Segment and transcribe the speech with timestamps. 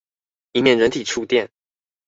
[0.53, 1.47] 以免人體觸電